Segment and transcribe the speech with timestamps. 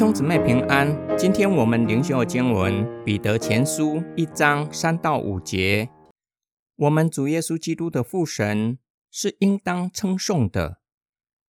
[0.00, 2.72] 兄姊妹平安，今天我们灵修的经文
[3.04, 5.90] 《彼得前书》一章三到五节。
[6.76, 8.78] 我们主耶稣基督的父神
[9.10, 10.80] 是应当称颂的，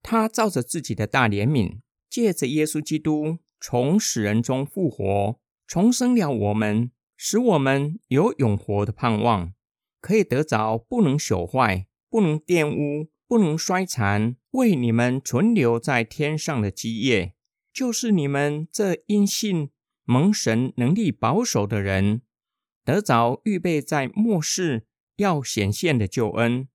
[0.03, 1.79] 他照着自己的大怜悯，
[2.09, 9.53] 借着耶稣基督从死人中复活，重生了我们，使我们有永活的盼望，
[10.01, 17.35] 可以得着不能朽坏、不能玷污、不能衰残，为你们存留在天上的基业。
[17.73, 19.69] 就是你们这因信
[20.03, 22.21] 蒙神能力保守的人，
[22.83, 24.85] 得着预备在末世
[25.15, 26.67] 要显现的救恩。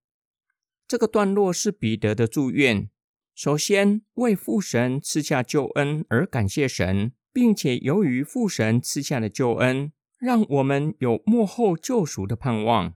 [0.88, 2.88] 这个段落是彼得的祝愿。
[3.34, 12.94] 首先为父神赐下救恩而感谢神，并且由于父神赐下的救恩，让我们有末后救赎的盼望。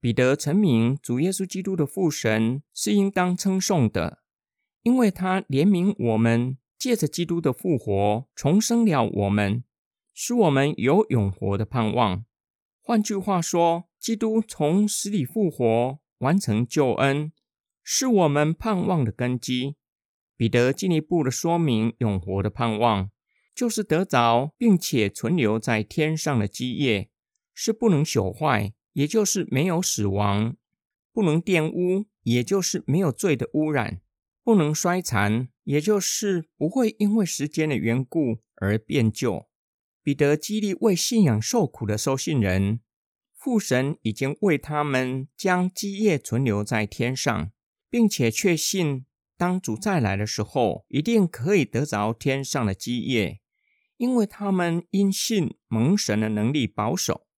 [0.00, 4.22] 彼得陈明主耶稣基督的父神是应当称颂的，
[4.82, 6.56] 因为他怜悯我们。
[6.82, 9.62] 借着基督的复活，重生了我们，
[10.12, 12.24] 使我们有永活的盼望。
[12.80, 17.30] 换句话说，基督从死里复活，完成救恩，
[17.84, 19.76] 是我们盼望的根基。
[20.36, 23.12] 彼得进一步的说明，永活的盼望
[23.54, 27.10] 就是得着并且存留在天上的基业，
[27.54, 30.56] 是不能朽坏，也就是没有死亡；
[31.12, 34.00] 不能玷污，也就是没有罪的污染；
[34.42, 35.48] 不能衰残。
[35.64, 39.48] 也就是不会因为时间的缘故而变旧。
[40.02, 42.80] 彼得激励为信仰受苦的收信人，
[43.36, 47.52] 父神已经为他们将基业存留在天上，
[47.88, 53.40] 并且确信当主再来的时候，一定可以得着天上的基业，
[53.98, 57.28] 因为他们因信蒙神的能力保守。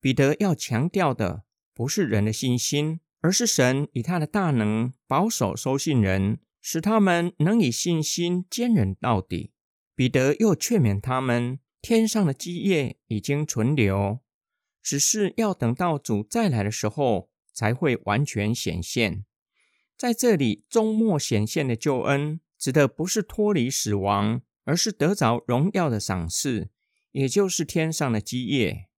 [0.00, 1.42] 彼得要强调的
[1.74, 6.38] 不是人的信心，而是神以他的大能保守收信人。
[6.62, 9.52] 使他们能以信心坚忍到底。
[9.94, 14.20] 彼得又劝勉他们：天上的基业已经存留，
[14.80, 19.26] 只是要等到主再来的时候，才会完全显现。
[19.98, 26.70] 在这里，终末显现的救恩，指的不是脱离死亡，而是得着荣耀的赏赐，
[27.10, 28.88] 也就是天上的基业。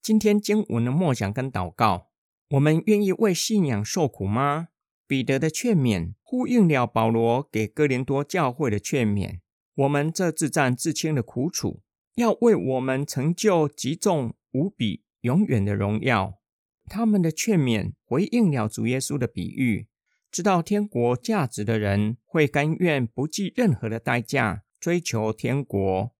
[0.00, 2.08] 今天经文的默想跟祷告，
[2.50, 4.68] 我们愿意为信仰受苦吗？
[5.10, 9.40] 彼得的劝勉呼应了保罗给哥林多教会的劝勉。
[9.74, 11.82] 我们这自战自轻的苦楚，
[12.14, 16.38] 要为我们成就极重无比、永远的荣耀。
[16.86, 19.88] 他们的劝勉回应了主耶稣的比喻，
[20.30, 26.14] 知道天国价值的人会甘愿不计任何的代价追求天国。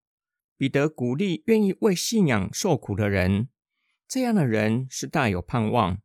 [0.57, 3.47] 彼得鼓励愿意为信仰受苦的人，
[4.05, 6.01] 这样的人是大有盼望，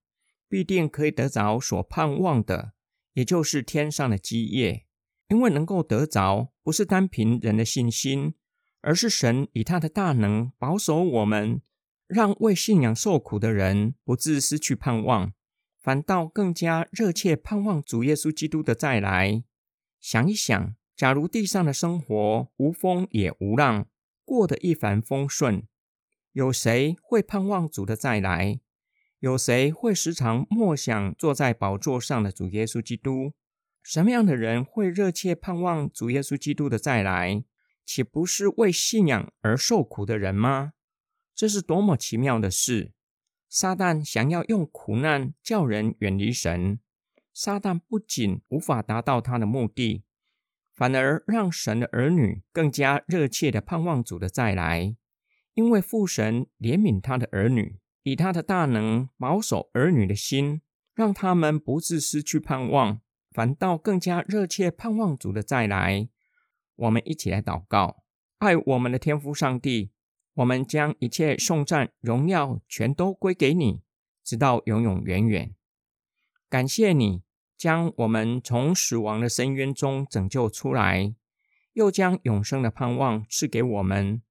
[0.48, 2.74] 必定可以得着所盼望的。
[3.16, 4.84] 也就是天上的基业，
[5.28, 8.34] 因为能够得着，不是单凭人的信心，
[8.82, 11.62] 而是神以他的大能保守我们，
[12.06, 15.32] 让为信仰受苦的人不致失去盼望，
[15.80, 19.42] 反倒更加热切盼望主耶稣基督的再来。
[19.98, 23.86] 想一想，假如地上的生活无风也无浪，
[24.26, 25.66] 过得一帆风顺，
[26.32, 28.60] 有谁会盼望主的再来？
[29.20, 33.32] 有谁会时常默想坐在宝座上的主耶稣基督？
[33.82, 37.42] 什么样的人会热切盼望主耶稣基督的再来？
[37.84, 40.72] 岂不是为信仰而受苦的人吗？
[41.34, 42.92] 这是多么奇妙的事！
[43.48, 46.80] 撒旦想要用苦难叫人远离神，
[47.32, 50.02] 撒旦不仅无法达到他的目的，
[50.74, 54.94] 反而让神的儿女更加热切的盼望主的再来，
[55.54, 57.78] 因为父神怜悯他的儿女。
[58.06, 60.62] 以他的大能保守儿女的心，
[60.94, 63.00] 让他们不致失去盼望，
[63.32, 66.08] 反倒更加热切盼望主的再来。
[66.76, 68.04] 我们一起来祷告：
[68.38, 69.90] 爱我们的天父上帝，
[70.34, 73.82] 我们将一切颂赞荣耀全都归给你，
[74.22, 75.56] 直到永永远远。
[76.48, 77.24] 感谢你
[77.58, 81.12] 将我们从死亡的深渊中拯救出来，
[81.72, 84.22] 又将永生的盼望赐给我们，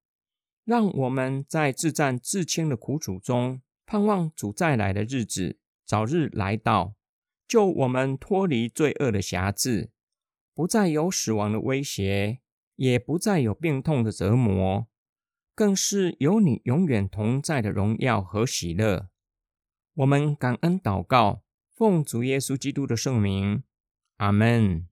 [0.64, 3.62] 让我们在自战自轻的苦楚中。
[3.86, 6.96] 盼望主再来的日子早日来到，
[7.48, 9.92] 救我们脱离罪恶的辖制，
[10.54, 12.40] 不再有死亡的威胁，
[12.76, 14.88] 也不再有病痛的折磨，
[15.54, 19.10] 更是有你永远同在的荣耀和喜乐。
[19.94, 21.44] 我们感恩祷告，
[21.74, 23.64] 奉主耶稣基督的圣名，
[24.18, 24.88] 阿门。